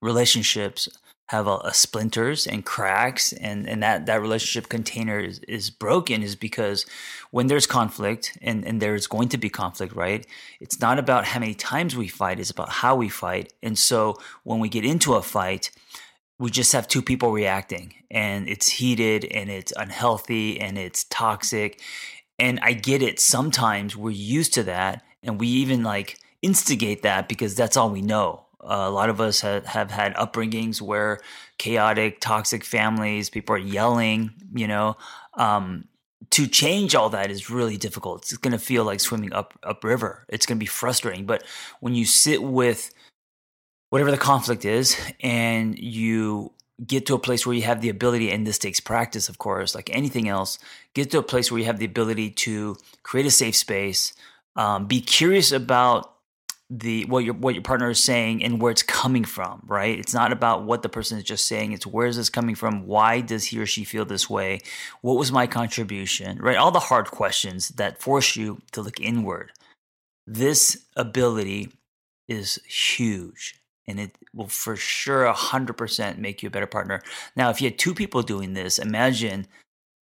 relationships 0.00 0.88
have 1.26 1.46
a, 1.46 1.58
a, 1.58 1.74
splinters 1.74 2.46
and 2.46 2.64
cracks 2.64 3.34
and, 3.34 3.68
and 3.68 3.82
that, 3.82 4.06
that 4.06 4.22
relationship 4.22 4.70
container 4.70 5.20
is, 5.20 5.40
is 5.40 5.68
broken 5.68 6.22
is 6.22 6.36
because 6.36 6.86
when 7.32 7.48
there's 7.48 7.66
conflict 7.66 8.38
and, 8.40 8.64
and 8.64 8.80
there's 8.80 9.06
going 9.06 9.28
to 9.28 9.36
be 9.36 9.50
conflict, 9.50 9.94
right? 9.94 10.26
It's 10.58 10.80
not 10.80 10.98
about 10.98 11.26
how 11.26 11.40
many 11.40 11.54
times 11.54 11.96
we 11.96 12.08
fight, 12.08 12.40
it's 12.40 12.50
about 12.50 12.70
how 12.70 12.96
we 12.96 13.10
fight. 13.10 13.52
And 13.62 13.78
so 13.78 14.18
when 14.44 14.58
we 14.58 14.70
get 14.70 14.86
into 14.86 15.14
a 15.14 15.22
fight, 15.22 15.70
we 16.40 16.50
just 16.50 16.72
have 16.72 16.88
two 16.88 17.02
people 17.02 17.32
reacting 17.32 17.92
and 18.10 18.48
it's 18.48 18.66
heated 18.66 19.26
and 19.26 19.50
it's 19.50 19.74
unhealthy 19.76 20.58
and 20.58 20.78
it's 20.78 21.04
toxic. 21.04 21.80
And 22.38 22.58
i 22.62 22.72
get 22.72 23.02
it. 23.02 23.20
Sometimes 23.20 23.94
we're 23.94 24.10
used 24.10 24.54
to 24.54 24.62
that 24.62 25.04
and 25.22 25.38
we 25.38 25.48
even 25.48 25.84
like 25.84 26.18
instigate 26.40 27.02
that 27.02 27.28
because 27.28 27.54
that's 27.54 27.76
all 27.76 27.90
we 27.90 28.00
know. 28.00 28.46
Uh, 28.62 28.86
a 28.88 28.90
lot 28.90 29.10
of 29.10 29.20
us 29.20 29.42
have, 29.42 29.66
have 29.66 29.90
had 29.90 30.14
upbringings 30.14 30.80
where 30.80 31.20
chaotic 31.58 32.20
toxic 32.20 32.64
families 32.64 33.28
people 33.28 33.54
are 33.54 33.58
yelling 33.58 34.32
you 34.54 34.66
know? 34.66 34.96
Um, 35.34 35.84
to 36.30 36.46
change 36.46 36.94
all 36.94 37.10
that 37.10 37.30
is 37.30 37.50
really 37.50 37.76
difficult. 37.76 38.22
It's 38.22 38.36
going 38.36 38.52
to 38.52 38.58
feel 38.58 38.84
like 38.84 39.00
swimming 39.00 39.32
up 39.32 39.58
upriver. 39.62 40.24
It's 40.28 40.46
going 40.46 40.58
to 40.58 40.60
be 40.60 40.66
frustrating. 40.66 41.26
But 41.26 41.44
when 41.80 41.94
you 41.94 42.04
sit 42.04 42.42
with 42.42 42.92
whatever 43.90 44.10
the 44.10 44.18
conflict 44.18 44.64
is 44.64 44.96
and 45.20 45.78
you 45.78 46.52
get 46.86 47.04
to 47.06 47.14
a 47.14 47.18
place 47.18 47.46
where 47.46 47.54
you 47.54 47.62
have 47.62 47.82
the 47.82 47.90
ability 47.90 48.30
and 48.30 48.46
this 48.46 48.58
takes 48.58 48.80
practice 48.80 49.28
of 49.28 49.38
course 49.38 49.74
like 49.74 49.90
anything 49.92 50.28
else 50.28 50.58
get 50.94 51.10
to 51.10 51.18
a 51.18 51.22
place 51.22 51.50
where 51.50 51.58
you 51.58 51.66
have 51.66 51.78
the 51.78 51.84
ability 51.84 52.30
to 52.30 52.76
create 53.02 53.26
a 53.26 53.30
safe 53.30 53.54
space 53.54 54.14
um, 54.56 54.86
be 54.86 55.00
curious 55.00 55.52
about 55.52 56.14
the 56.70 57.04
what 57.06 57.24
your 57.24 57.34
what 57.34 57.54
your 57.54 57.64
partner 57.64 57.90
is 57.90 58.02
saying 58.02 58.44
and 58.44 58.62
where 58.62 58.70
it's 58.70 58.84
coming 58.84 59.24
from 59.24 59.60
right? 59.66 59.98
It's 59.98 60.14
not 60.14 60.32
about 60.32 60.64
what 60.64 60.82
the 60.82 60.88
person 60.88 61.18
is 61.18 61.24
just 61.24 61.46
saying 61.46 61.72
it's 61.72 61.86
where 61.86 62.06
is 62.06 62.16
this 62.16 62.30
coming 62.30 62.54
from? 62.54 62.86
Why 62.86 63.20
does 63.20 63.46
he 63.46 63.58
or 63.58 63.66
she 63.66 63.82
feel 63.82 64.04
this 64.04 64.30
way? 64.30 64.60
What 65.00 65.18
was 65.18 65.32
my 65.32 65.48
contribution 65.48 66.38
right? 66.38 66.56
All 66.56 66.70
the 66.70 66.78
hard 66.78 67.10
questions 67.10 67.70
that 67.70 68.00
force 68.00 68.36
you 68.36 68.62
to 68.70 68.82
look 68.82 69.00
inward. 69.00 69.50
This 70.26 70.86
ability 70.96 71.72
is 72.28 72.60
huge 72.66 73.59
and 73.86 74.00
it 74.00 74.16
will 74.34 74.48
for 74.48 74.76
sure 74.76 75.26
100% 75.32 76.18
make 76.18 76.42
you 76.42 76.46
a 76.48 76.50
better 76.50 76.66
partner. 76.66 77.02
Now, 77.36 77.50
if 77.50 77.60
you 77.60 77.68
had 77.68 77.78
two 77.78 77.94
people 77.94 78.22
doing 78.22 78.54
this, 78.54 78.78
imagine 78.78 79.46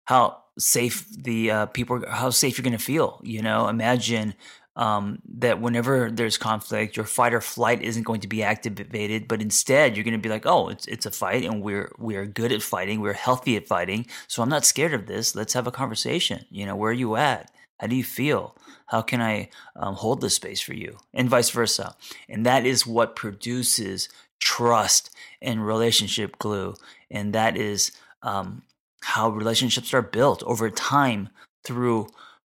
how 0.05 0.43
safe 0.59 1.05
the 1.09 1.51
uh, 1.51 1.65
people, 1.67 2.03
how 2.09 2.29
safe 2.29 2.57
you're 2.57 2.63
going 2.63 2.77
to 2.77 2.83
feel. 2.83 3.21
You 3.23 3.41
know, 3.41 3.67
imagine 3.67 4.33
um, 4.77 5.19
that 5.39 5.59
whenever 5.59 6.11
there's 6.11 6.37
conflict, 6.37 6.95
your 6.95 7.05
fight 7.05 7.33
or 7.33 7.41
flight 7.41 7.81
isn't 7.81 8.03
going 8.03 8.21
to 8.21 8.27
be 8.27 8.43
activated, 8.43 9.27
but 9.27 9.41
instead 9.41 9.95
you're 9.95 10.03
going 10.03 10.13
to 10.13 10.19
be 10.19 10.29
like, 10.29 10.45
oh, 10.45 10.69
it's 10.69 10.85
it's 10.87 11.05
a 11.05 11.11
fight, 11.11 11.43
and 11.43 11.61
we're 11.61 11.91
we're 11.97 12.25
good 12.25 12.51
at 12.51 12.61
fighting, 12.61 13.01
we're 13.01 13.13
healthy 13.13 13.55
at 13.57 13.67
fighting, 13.67 14.05
so 14.27 14.43
I'm 14.43 14.49
not 14.49 14.65
scared 14.65 14.93
of 14.93 15.07
this. 15.07 15.35
Let's 15.35 15.53
have 15.53 15.67
a 15.67 15.71
conversation. 15.71 16.45
You 16.51 16.65
know, 16.65 16.75
where 16.75 16.91
are 16.91 16.93
you 16.93 17.15
at? 17.15 17.51
How 17.79 17.87
do 17.87 17.95
you 17.95 18.03
feel? 18.03 18.55
How 18.87 19.01
can 19.01 19.21
I 19.21 19.49
um, 19.75 19.95
hold 19.95 20.21
this 20.21 20.35
space 20.35 20.61
for 20.61 20.73
you? 20.73 20.97
And 21.13 21.29
vice 21.29 21.49
versa. 21.49 21.95
And 22.27 22.45
that 22.45 22.65
is 22.65 22.87
what 22.87 23.15
produces 23.15 24.09
trust 24.39 25.09
and 25.41 25.65
relationship 25.65 26.37
glue. 26.39 26.75
And 27.11 27.33
that 27.33 27.57
is 27.57 27.91
um, 28.23 28.63
how 29.01 29.29
relationships 29.29 29.93
are 29.93 30.01
built 30.01 30.43
over 30.43 30.69
time 30.69 31.29
through 31.63 32.07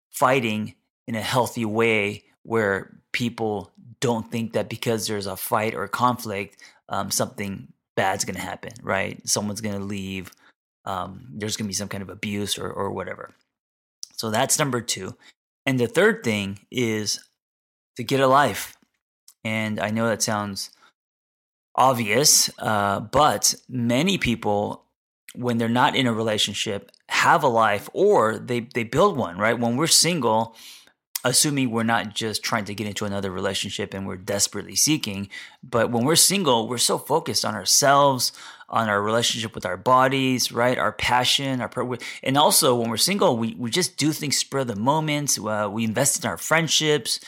fighting 0.10 0.76
in 1.08 1.16
a 1.16 1.22
healthy 1.22 1.66
way 1.66 2.24
where 2.44 2.92
people 3.12 3.72
don't 4.00 4.32
think 4.32 4.54
that 4.54 4.70
because 4.70 5.08
there's 5.08 5.28
a 5.28 5.36
fight 5.36 5.76
or 5.76 5.88
conflict, 5.88 6.58
um, 6.88 7.12
something 7.12 7.72
bad's 7.96 8.26
going 8.26 8.36
to 8.36 8.42
happen, 8.42 8.72
right? 8.82 9.20
Someone's 9.28 9.62
going 9.62 9.78
to 9.78 9.84
leave. 9.84 10.32
Um, 10.86 11.28
there's 11.34 11.58
going 11.58 11.66
to 11.66 11.70
be 11.70 11.74
some 11.74 11.90
kind 11.90 12.02
of 12.02 12.10
abuse 12.10 12.58
or, 12.58 12.70
or 12.72 12.92
whatever. 12.92 13.34
So 14.20 14.30
that's 14.30 14.60
number 14.60 14.82
two. 14.82 15.16
And 15.66 15.80
the 15.80 15.88
third 15.88 16.26
thing 16.26 16.60
is 16.70 17.22
to 17.96 18.04
get 18.04 18.20
a 18.20 18.28
life. 18.28 18.76
And 19.46 19.80
I 19.80 19.92
know 19.92 20.10
that 20.10 20.22
sounds 20.22 20.72
obvious, 21.74 22.50
uh, 22.60 23.00
but 23.00 23.56
many 23.70 24.18
people, 24.18 24.84
when 25.36 25.58
they're 25.58 25.70
not 25.70 25.96
in 25.96 26.06
a 26.06 26.12
relationship, 26.12 26.92
have 27.08 27.44
a 27.44 27.48
life 27.48 27.90
or 27.94 28.38
they, 28.38 28.60
they 28.60 28.84
build 28.84 29.16
one, 29.16 29.38
right? 29.38 29.58
When 29.58 29.78
we're 29.78 29.88
single, 29.88 30.54
assuming 31.24 31.72
we're 31.72 31.84
not 31.84 32.14
just 32.14 32.44
trying 32.44 32.66
to 32.66 32.76
get 32.76 32.88
into 32.88 33.06
another 33.06 33.32
relationship 33.32 33.94
and 33.94 34.06
we're 34.06 34.18
desperately 34.18 34.76
seeking, 34.76 35.30
but 35.64 35.92
when 35.92 36.04
we're 36.04 36.18
single, 36.18 36.68
we're 36.68 36.78
so 36.78 36.98
focused 36.98 37.46
on 37.46 37.56
ourselves, 37.56 38.34
on 38.70 38.90
our 38.90 39.02
relationship 39.02 39.56
with 39.56 39.66
our 39.66 39.78
bodies, 39.78 40.52
right? 40.52 40.78
Our 40.78 40.92
passion, 40.92 41.62
our 41.62 41.98
and 42.24 42.38
also 42.38 42.76
when 42.76 42.90
we're 42.90 42.98
single, 42.98 43.38
we 43.38 43.56
we 43.56 43.70
just 43.70 43.98
do 43.98 44.12
things 44.12 44.38
spur 44.38 44.60
of 44.60 44.68
the 44.68 44.76
moment. 44.76 45.38
Uh, 45.40 45.70
we 45.72 45.84
invest 45.84 46.24
in 46.24 46.30
our 46.30 46.38
friendships. 46.38 47.20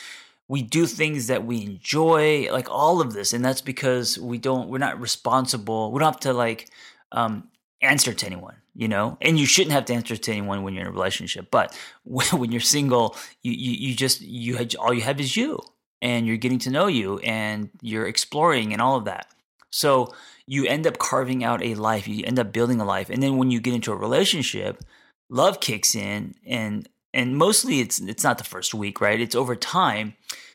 We 0.48 0.62
do 0.62 0.86
things 0.86 1.28
that 1.28 1.44
we 1.44 1.62
enjoy, 1.62 2.48
like 2.52 2.70
all 2.70 3.00
of 3.00 3.14
this, 3.14 3.32
and 3.32 3.44
that's 3.44 3.62
because 3.62 4.18
we 4.18 4.38
don't. 4.38 4.68
We're 4.68 4.78
not 4.78 5.00
responsible. 5.00 5.92
We 5.92 6.00
don't 6.00 6.12
have 6.12 6.20
to 6.20 6.32
like 6.32 6.68
um, 7.12 7.48
answer 7.82 8.12
to 8.12 8.26
anyone 8.26 8.56
you 8.74 8.88
know 8.88 9.18
and 9.20 9.38
you 9.38 9.46
shouldn't 9.46 9.72
have 9.72 9.84
to 9.84 9.92
answer 9.92 10.16
to 10.16 10.32
anyone 10.32 10.62
when 10.62 10.72
you're 10.72 10.82
in 10.82 10.88
a 10.88 10.92
relationship 10.92 11.50
but 11.50 11.76
when 12.04 12.52
you're 12.52 12.60
single 12.60 13.16
you, 13.42 13.52
you, 13.52 13.88
you 13.88 13.94
just 13.94 14.20
you 14.20 14.58
all 14.78 14.94
you 14.94 15.02
have 15.02 15.20
is 15.20 15.36
you 15.36 15.58
and 16.00 16.26
you're 16.26 16.36
getting 16.36 16.58
to 16.58 16.70
know 16.70 16.86
you 16.86 17.18
and 17.18 17.70
you're 17.80 18.06
exploring 18.06 18.72
and 18.72 18.80
all 18.80 18.96
of 18.96 19.04
that 19.04 19.26
so 19.72 20.12
you 20.46 20.66
end 20.66 20.86
up 20.86 20.98
carving 20.98 21.42
out 21.42 21.62
a 21.62 21.74
life 21.74 22.06
you 22.06 22.24
end 22.24 22.38
up 22.38 22.52
building 22.52 22.80
a 22.80 22.84
life 22.84 23.10
and 23.10 23.22
then 23.22 23.36
when 23.36 23.50
you 23.50 23.60
get 23.60 23.74
into 23.74 23.92
a 23.92 23.96
relationship 23.96 24.82
love 25.28 25.60
kicks 25.60 25.94
in 25.94 26.34
and 26.46 26.88
and 27.14 27.36
mostly 27.36 27.80
it's 27.80 28.00
it's 28.00 28.24
not 28.24 28.38
the 28.38 28.44
first 28.44 28.74
week 28.74 29.00
right 29.00 29.20
it's 29.20 29.34
over 29.34 29.56
time 29.56 30.14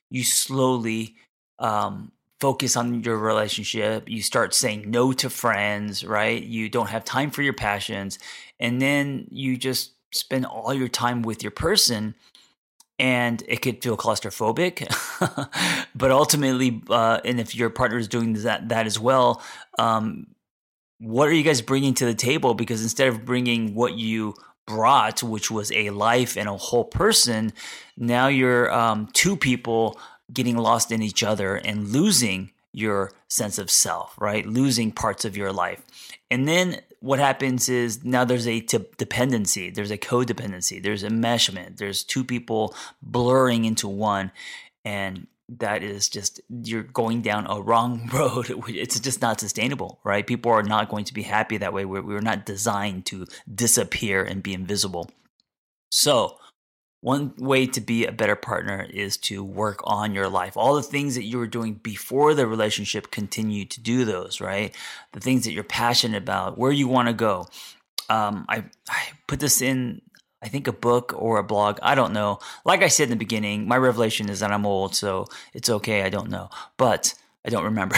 you 0.09 0.24
slowly 0.24 1.15
um 1.59 2.12
focus 2.39 2.75
on 2.75 3.03
your 3.03 3.17
relationship. 3.17 4.07
You 4.07 4.21
start 4.21 4.53
saying 4.53 4.89
no 4.89 5.12
to 5.13 5.29
friends, 5.29 6.03
right? 6.03 6.41
You 6.41 6.69
don't 6.69 6.89
have 6.89 7.03
time 7.03 7.31
for 7.31 7.41
your 7.41 7.53
passions. 7.53 8.19
And 8.59 8.81
then 8.81 9.27
you 9.31 9.57
just 9.57 9.93
spend 10.13 10.45
all 10.45 10.74
your 10.74 10.88
time 10.88 11.21
with 11.21 11.41
your 11.43 11.51
person. 11.51 12.15
And 13.00 13.44
it 13.48 13.62
could 13.62 13.84
feel 13.84 13.96
claustrophobic, 13.96 14.88
but 15.96 16.12
ultimately, 16.12 16.82
uh, 16.89 17.20
and 17.24 17.39
if 17.39 17.54
your 17.54 17.70
partner 17.70 18.00
is 18.00 18.08
doing 18.08 18.34
that 18.34 18.70
that 18.70 18.88
as 18.88 19.00
well, 19.00 19.44
um, 19.77 20.25
what 21.00 21.27
are 21.27 21.34
you 21.34 21.44
guys 21.44 21.62
bringing 21.62 21.94
to 21.96 22.06
the 22.06 22.16
table? 22.16 22.56
Because 22.56 22.82
instead 22.82 23.08
of 23.08 23.24
bringing 23.24 23.75
what 23.75 23.98
you 23.98 24.34
brought, 24.66 25.24
which 25.24 25.51
was 25.51 25.72
a 25.72 25.92
life 25.92 26.38
and 26.38 26.50
a 26.50 26.58
whole 26.58 26.86
person, 26.86 27.54
now 27.96 28.27
you're 28.27 28.72
um, 28.74 29.08
two 29.13 29.38
people 29.38 30.00
getting 30.34 30.58
lost 30.58 30.92
in 30.92 31.01
each 31.01 31.24
other 31.24 31.56
and 31.56 31.89
losing 31.89 32.51
your 32.74 33.12
sense 33.27 33.58
of 33.58 33.72
self, 33.72 34.16
right? 34.20 34.46
Losing 34.46 34.92
parts 34.92 35.25
of 35.25 35.38
your 35.38 35.51
life. 35.51 35.82
And 36.30 36.48
then 36.48 36.82
what 37.00 37.20
happens 37.20 37.70
is 37.70 38.04
now 38.04 38.25
there's 38.25 38.48
a 38.48 38.60
t- 38.60 38.86
dependency, 38.98 39.70
there's 39.70 39.92
a 39.92 39.98
codependency, 39.98 40.82
there's 40.82 41.04
enmeshment, 41.04 41.77
there's 41.77 42.04
two 42.04 42.24
people 42.24 42.75
blurring 43.01 43.66
into 43.66 43.88
one. 43.88 44.32
And 44.84 45.27
that 45.50 45.84
is 45.84 46.10
just, 46.10 46.42
you're 46.50 46.84
going 46.84 47.22
down 47.22 47.48
a 47.50 47.62
wrong 47.62 48.10
road. 48.13 48.51
It's 48.68 49.00
just 49.00 49.22
not 49.22 49.39
sustainable, 49.39 50.00
right? 50.04 50.25
People 50.25 50.51
are 50.51 50.63
not 50.63 50.89
going 50.89 51.06
to 51.06 51.13
be 51.13 51.24
happy 51.24 51.58
that 51.58 51.74
way. 51.74 51.86
We're, 51.86 52.01
we're 52.01 52.20
not 52.22 52.46
designed 52.46 53.06
to 53.08 53.25
disappear 53.54 54.24
and 54.24 54.44
be 54.44 54.54
invisible. 54.54 55.10
So, 55.89 56.38
one 57.01 57.34
way 57.38 57.68
to 57.68 57.80
be 57.80 58.06
a 58.06 58.12
better 58.12 58.36
partner 58.36 58.88
is 58.89 59.18
to 59.18 59.44
work 59.44 59.82
on 59.84 60.16
your 60.16 60.27
life. 60.27 60.58
All 60.58 60.75
the 60.75 60.84
things 60.84 61.16
that 61.16 61.25
you 61.25 61.38
were 61.38 61.48
doing 61.48 61.75
before 61.75 62.34
the 62.34 62.48
relationship, 62.48 63.12
continue 63.12 63.66
to 63.66 63.80
do 63.80 64.04
those, 64.04 64.42
right? 64.42 64.75
The 65.13 65.20
things 65.20 65.44
that 65.46 65.54
you're 65.54 65.63
passionate 65.63 66.18
about, 66.18 66.58
where 66.58 66.72
you 66.72 66.88
want 66.88 67.08
to 67.08 67.13
go. 67.13 67.48
Um, 68.10 68.46
I, 68.50 68.66
I 68.89 69.04
put 69.27 69.39
this 69.39 69.62
in, 69.62 70.01
I 70.42 70.48
think, 70.48 70.68
a 70.68 70.74
book 70.74 71.13
or 71.16 71.38
a 71.38 71.44
blog. 71.44 71.77
I 71.84 71.94
don't 71.94 72.13
know. 72.13 72.39
Like 72.66 72.82
I 72.82 72.88
said 72.88 73.06
in 73.06 73.10
the 73.12 73.16
beginning, 73.16 73.68
my 73.68 73.77
revelation 73.77 74.27
is 74.30 74.39
that 74.39 74.51
I'm 74.51 74.66
old, 74.66 74.96
so 74.96 75.27
it's 75.54 75.70
okay. 75.70 76.01
I 76.01 76.10
don't 76.10 76.30
know. 76.30 76.50
But 76.77 77.13
I 77.46 77.50
don't 77.50 77.66
remember. 77.66 77.98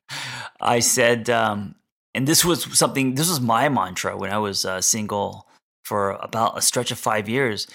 I 0.60 0.78
said, 0.78 1.28
um, 1.28 1.74
and 2.14 2.26
this 2.26 2.44
was 2.44 2.78
something, 2.78 3.16
this 3.16 3.28
was 3.28 3.40
my 3.40 3.68
mantra 3.68 4.16
when 4.16 4.30
I 4.30 4.38
was 4.38 4.64
uh, 4.64 4.80
single 4.80 5.48
for 5.84 6.12
about 6.12 6.56
a 6.56 6.62
stretch 6.62 6.90
of 6.90 6.98
five 6.98 7.28
years 7.28 7.66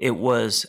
it 0.00 0.16
was 0.16 0.66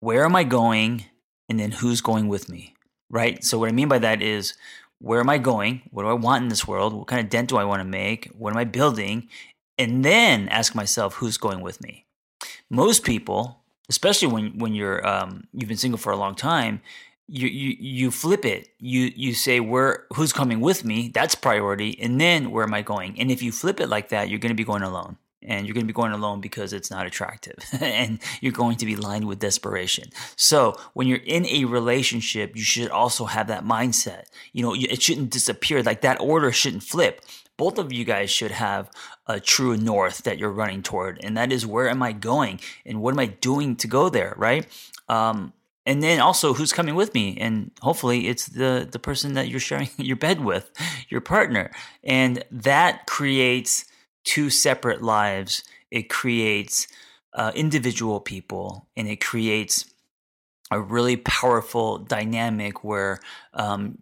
where 0.00 0.24
am 0.24 0.34
I 0.36 0.44
going 0.44 1.06
and 1.48 1.58
then 1.58 1.70
who's 1.70 2.00
going 2.00 2.28
with 2.28 2.48
me, 2.48 2.74
right? 3.08 3.42
So, 3.42 3.58
what 3.58 3.68
I 3.68 3.72
mean 3.72 3.88
by 3.88 4.00
that 4.00 4.20
is 4.20 4.54
where 4.98 5.20
am 5.20 5.30
I 5.30 5.38
going? 5.38 5.82
What 5.90 6.02
do 6.02 6.08
I 6.08 6.14
want 6.14 6.42
in 6.42 6.48
this 6.48 6.66
world? 6.66 6.92
What 6.92 7.06
kind 7.06 7.20
of 7.20 7.30
dent 7.30 7.48
do 7.48 7.56
I 7.56 7.64
want 7.64 7.80
to 7.80 7.84
make? 7.84 8.26
What 8.36 8.52
am 8.52 8.58
I 8.58 8.64
building? 8.64 9.28
And 9.78 10.04
then 10.04 10.48
ask 10.48 10.74
myself 10.74 11.14
who's 11.14 11.38
going 11.38 11.60
with 11.60 11.80
me. 11.80 12.04
Most 12.68 13.04
people, 13.04 13.60
especially 13.88 14.28
when 14.28 14.58
when 14.58 14.74
you're 14.74 15.06
um, 15.06 15.44
you've 15.52 15.68
been 15.68 15.78
single 15.78 15.98
for 15.98 16.12
a 16.12 16.16
long 16.16 16.34
time, 16.34 16.82
you, 17.28 17.46
you 17.46 17.76
you 17.78 18.10
flip 18.10 18.44
it. 18.44 18.70
You 18.80 19.12
you 19.14 19.34
say 19.34 19.60
where 19.60 20.06
who's 20.14 20.32
coming 20.32 20.60
with 20.60 20.84
me? 20.84 21.12
That's 21.14 21.36
priority, 21.36 21.96
and 22.00 22.20
then 22.20 22.50
where 22.50 22.64
am 22.64 22.74
I 22.74 22.82
going? 22.82 23.20
And 23.20 23.30
if 23.30 23.40
you 23.40 23.52
flip 23.52 23.78
it 23.78 23.88
like 23.88 24.08
that, 24.08 24.28
you're 24.28 24.40
going 24.40 24.50
to 24.50 24.56
be 24.56 24.64
going 24.64 24.82
alone 24.82 25.16
and 25.46 25.66
you're 25.66 25.74
going 25.74 25.84
to 25.84 25.92
be 25.92 25.96
going 25.96 26.12
alone 26.12 26.40
because 26.40 26.72
it's 26.72 26.90
not 26.90 27.06
attractive 27.06 27.56
and 27.80 28.20
you're 28.40 28.52
going 28.52 28.76
to 28.76 28.86
be 28.86 28.96
lined 28.96 29.26
with 29.26 29.38
desperation. 29.38 30.10
So, 30.36 30.76
when 30.94 31.06
you're 31.06 31.18
in 31.24 31.46
a 31.46 31.64
relationship, 31.64 32.56
you 32.56 32.62
should 32.62 32.90
also 32.90 33.26
have 33.26 33.46
that 33.48 33.64
mindset. 33.64 34.24
You 34.52 34.62
know, 34.62 34.74
it 34.74 35.02
shouldn't 35.02 35.30
disappear. 35.30 35.82
Like 35.82 36.00
that 36.02 36.20
order 36.20 36.52
shouldn't 36.52 36.82
flip. 36.82 37.24
Both 37.56 37.78
of 37.78 37.92
you 37.92 38.04
guys 38.04 38.30
should 38.30 38.50
have 38.50 38.90
a 39.26 39.38
true 39.38 39.76
north 39.76 40.22
that 40.24 40.38
you're 40.38 40.50
running 40.50 40.82
toward, 40.82 41.22
and 41.22 41.36
that 41.36 41.52
is 41.52 41.66
where 41.66 41.88
am 41.88 42.02
I 42.02 42.12
going 42.12 42.60
and 42.84 43.00
what 43.00 43.14
am 43.14 43.20
I 43.20 43.26
doing 43.26 43.76
to 43.76 43.86
go 43.86 44.08
there, 44.08 44.34
right? 44.36 44.66
Um, 45.08 45.52
and 45.84 46.02
then 46.02 46.20
also 46.20 46.54
who's 46.54 46.72
coming 46.72 46.94
with 46.94 47.12
me 47.14 47.36
and 47.40 47.70
hopefully 47.80 48.28
it's 48.28 48.46
the 48.46 48.88
the 48.90 48.98
person 48.98 49.34
that 49.34 49.48
you're 49.48 49.60
sharing 49.60 49.88
your 49.96 50.16
bed 50.16 50.44
with 50.44 50.70
your 51.08 51.20
partner 51.20 51.70
and 52.04 52.44
that 52.50 53.06
creates 53.06 53.84
two 54.24 54.50
separate 54.50 55.02
lives, 55.02 55.64
it 55.90 56.08
creates 56.08 56.86
uh, 57.34 57.52
individual 57.54 58.20
people 58.20 58.88
and 58.96 59.08
it 59.08 59.20
creates 59.20 59.86
a 60.70 60.80
really 60.80 61.16
powerful 61.16 61.98
dynamic 61.98 62.82
where 62.82 63.20
um, 63.52 63.98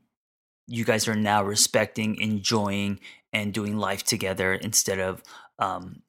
you 0.67 0.85
guys 0.85 1.09
are 1.09 1.17
now 1.17 1.43
respecting, 1.43 2.17
enjoying, 2.21 3.01
and 3.33 3.53
doing 3.53 3.77
life 3.77 4.05
together 4.05 4.55
instead 4.55 5.01
of 5.01 5.23
um, 5.59 6.03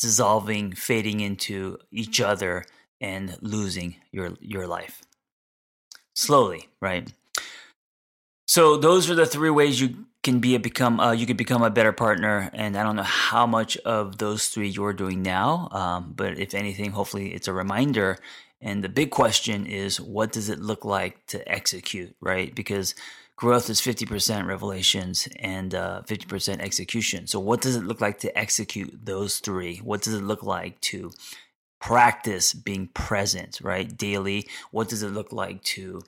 dissolving, 0.00 0.72
fading 0.72 1.20
into 1.20 1.78
each 1.92 2.20
other, 2.20 2.64
and 3.00 3.36
losing 3.40 3.96
your 4.10 4.32
your 4.40 4.66
life. 4.66 5.02
Slowly, 6.14 6.68
right? 6.80 7.12
So 8.46 8.76
those 8.76 9.08
are 9.08 9.14
the 9.14 9.26
three 9.26 9.50
ways 9.50 9.80
you 9.80 10.06
can 10.22 10.38
be 10.38 10.54
a 10.54 10.60
become 10.60 11.00
uh, 11.00 11.12
you 11.12 11.26
could 11.26 11.36
become 11.36 11.62
a 11.62 11.70
better 11.70 11.92
partner 11.92 12.50
and 12.52 12.76
i 12.76 12.82
don't 12.82 12.96
know 12.96 13.02
how 13.02 13.46
much 13.46 13.76
of 13.78 14.18
those 14.18 14.48
three 14.48 14.68
you're 14.68 14.92
doing 14.92 15.22
now 15.22 15.68
um, 15.72 16.12
but 16.16 16.38
if 16.38 16.54
anything 16.54 16.90
hopefully 16.92 17.34
it's 17.34 17.48
a 17.48 17.52
reminder 17.52 18.18
and 18.60 18.84
the 18.84 18.88
big 18.88 19.10
question 19.10 19.66
is 19.66 20.00
what 20.00 20.32
does 20.32 20.48
it 20.48 20.60
look 20.60 20.84
like 20.84 21.26
to 21.26 21.46
execute 21.50 22.14
right 22.20 22.54
because 22.54 22.94
growth 23.34 23.68
is 23.68 23.80
50% 23.80 24.46
revelations 24.46 25.26
and 25.40 25.74
uh, 25.74 26.02
50% 26.06 26.60
execution 26.60 27.26
so 27.26 27.40
what 27.40 27.60
does 27.60 27.74
it 27.74 27.82
look 27.82 28.00
like 28.00 28.18
to 28.20 28.38
execute 28.38 29.04
those 29.04 29.38
three 29.38 29.78
what 29.78 30.02
does 30.02 30.14
it 30.14 30.22
look 30.22 30.42
like 30.42 30.80
to 30.80 31.10
practice 31.82 32.54
being 32.54 32.86
present, 32.94 33.60
right? 33.60 33.98
Daily. 33.98 34.46
What 34.70 34.88
does 34.88 35.02
it 35.02 35.08
look 35.08 35.32
like 35.32 35.62
to 35.64 36.02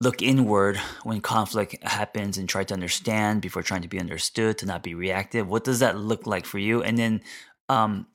look 0.00 0.22
inward 0.22 0.78
when 1.02 1.20
conflict 1.20 1.76
happens 1.82 2.38
and 2.38 2.48
try 2.48 2.64
to 2.64 2.74
understand 2.74 3.42
before 3.42 3.62
trying 3.62 3.82
to 3.82 3.88
be 3.88 4.00
understood, 4.00 4.56
to 4.58 4.66
not 4.66 4.82
be 4.82 4.94
reactive? 4.94 5.46
What 5.46 5.64
does 5.64 5.80
that 5.80 5.98
look 5.98 6.26
like 6.26 6.46
for 6.46 6.58
you? 6.58 6.82
And 6.82 6.96
then, 6.96 7.20
um, 7.68 8.06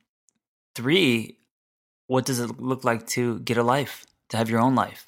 three, 0.74 1.38
what 2.08 2.25
does 2.25 2.39
it 2.39 2.60
look 2.60 2.84
like 2.84 3.06
to 3.08 3.39
get 3.39 3.58
a 3.58 3.63
life, 3.63 4.06
to 4.30 4.38
have 4.38 4.50
your 4.50 4.62
own 4.62 4.74
life? 4.74 5.06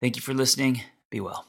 Thank 0.00 0.16
you 0.16 0.22
for 0.22 0.34
listening. 0.34 0.82
Be 1.10 1.20
well. 1.20 1.46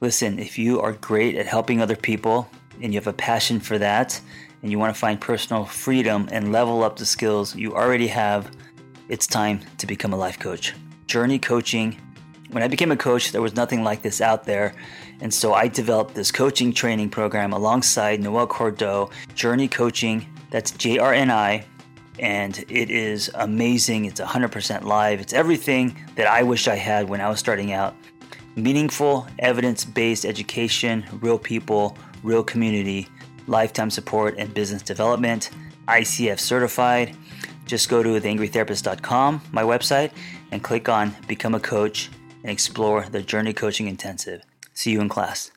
Listen, 0.00 0.38
if 0.38 0.58
you 0.58 0.80
are 0.80 0.92
great 0.92 1.36
at 1.36 1.46
helping 1.46 1.80
other 1.80 1.96
people 1.96 2.48
and 2.80 2.92
you 2.92 3.00
have 3.00 3.06
a 3.06 3.12
passion 3.12 3.60
for 3.60 3.78
that, 3.78 4.20
and 4.62 4.70
you 4.70 4.78
want 4.78 4.94
to 4.94 4.98
find 4.98 5.20
personal 5.20 5.64
freedom 5.64 6.28
and 6.30 6.52
level 6.52 6.82
up 6.82 6.96
the 6.96 7.06
skills 7.06 7.56
you 7.56 7.74
already 7.74 8.06
have, 8.08 8.50
it's 9.10 9.26
time 9.26 9.60
to 9.78 9.88
become 9.88 10.12
a 10.12 10.16
life 10.16 10.38
coach. 10.38 10.72
Journey 11.08 11.40
coaching. 11.40 12.00
When 12.50 12.62
I 12.62 12.68
became 12.68 12.92
a 12.92 12.96
coach, 12.96 13.32
there 13.32 13.42
was 13.42 13.56
nothing 13.56 13.82
like 13.82 14.02
this 14.02 14.20
out 14.20 14.44
there. 14.44 14.72
And 15.20 15.34
so 15.34 15.52
I 15.52 15.66
developed 15.66 16.14
this 16.14 16.30
coaching 16.30 16.72
training 16.72 17.10
program 17.10 17.52
alongside 17.52 18.20
Noel 18.20 18.46
Cordeau, 18.46 19.10
Journey 19.34 19.66
Coaching. 19.66 20.24
That's 20.50 20.70
J 20.70 20.98
R 20.98 21.12
N 21.12 21.28
I. 21.30 21.66
And 22.20 22.56
it 22.68 22.90
is 22.90 23.30
amazing. 23.34 24.04
It's 24.04 24.20
100% 24.20 24.84
live. 24.84 25.20
It's 25.20 25.32
everything 25.32 25.96
that 26.14 26.28
I 26.28 26.44
wish 26.44 26.68
I 26.68 26.76
had 26.76 27.08
when 27.08 27.20
I 27.20 27.28
was 27.28 27.40
starting 27.40 27.72
out 27.72 27.96
meaningful, 28.54 29.26
evidence 29.40 29.84
based 29.84 30.24
education, 30.24 31.04
real 31.20 31.38
people, 31.38 31.98
real 32.22 32.44
community, 32.44 33.08
lifetime 33.48 33.90
support, 33.90 34.36
and 34.38 34.54
business 34.54 34.82
development. 34.82 35.50
ICF 35.88 36.38
certified. 36.38 37.16
Just 37.70 37.88
go 37.88 38.02
to 38.02 38.20
theangrytherapist.com, 38.20 39.42
my 39.52 39.62
website, 39.62 40.10
and 40.50 40.60
click 40.60 40.88
on 40.88 41.14
Become 41.28 41.54
a 41.54 41.60
Coach 41.60 42.10
and 42.42 42.50
explore 42.50 43.06
the 43.08 43.22
Journey 43.22 43.52
Coaching 43.52 43.86
Intensive. 43.86 44.42
See 44.74 44.90
you 44.90 45.00
in 45.00 45.08
class. 45.08 45.52